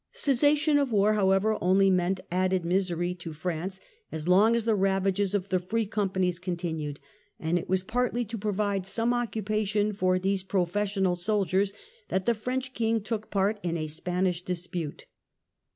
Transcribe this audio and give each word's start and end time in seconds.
AVar 0.01 0.03
iu 0.17 0.33
Cessation 0.33 0.77
of 0.79 0.91
war, 0.91 1.13
however, 1.13 1.59
only 1.63 1.91
meant 1.91 2.21
added 2.31 2.65
misery 2.65 3.13
to 3.13 3.33
France 3.33 3.79
as 4.11 4.27
long 4.27 4.55
as 4.55 4.65
the 4.65 4.73
ravages 4.73 5.35
of 5.35 5.49
the 5.49 5.59
free 5.59 5.85
companies 5.85 6.39
continued, 6.39 6.99
and 7.39 7.59
it 7.59 7.69
was 7.69 7.83
partly 7.83 8.25
to 8.25 8.35
provide 8.35 8.87
some 8.87 9.13
occupation 9.13 9.93
for 9.93 10.17
these 10.17 10.41
professional 10.41 11.15
soldiers 11.15 11.71
that 12.09 12.25
the 12.25 12.33
French 12.33 12.73
King 12.73 12.99
took 12.99 13.29
part 13.29 13.59
in 13.61 13.77
a 13.77 13.85
Spanish 13.85 14.41
dispute. 14.41 15.05